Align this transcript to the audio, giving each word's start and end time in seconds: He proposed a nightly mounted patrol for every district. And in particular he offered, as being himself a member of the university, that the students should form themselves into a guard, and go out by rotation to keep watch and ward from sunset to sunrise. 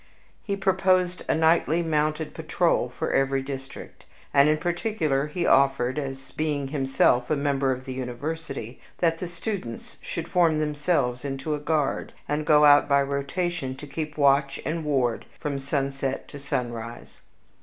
He 0.43 0.55
proposed 0.55 1.21
a 1.29 1.35
nightly 1.35 1.83
mounted 1.83 2.33
patrol 2.33 2.89
for 2.89 3.13
every 3.13 3.43
district. 3.43 4.05
And 4.33 4.49
in 4.49 4.57
particular 4.57 5.27
he 5.27 5.45
offered, 5.45 5.99
as 5.99 6.31
being 6.31 6.69
himself 6.69 7.29
a 7.29 7.35
member 7.35 7.71
of 7.71 7.85
the 7.85 7.93
university, 7.93 8.81
that 8.97 9.19
the 9.19 9.27
students 9.27 9.97
should 10.01 10.27
form 10.27 10.57
themselves 10.59 11.23
into 11.23 11.53
a 11.53 11.59
guard, 11.59 12.13
and 12.27 12.47
go 12.47 12.65
out 12.65 12.89
by 12.89 13.03
rotation 13.03 13.75
to 13.75 13.85
keep 13.85 14.17
watch 14.17 14.59
and 14.65 14.83
ward 14.83 15.27
from 15.39 15.59
sunset 15.59 16.27
to 16.29 16.39
sunrise. 16.39 17.21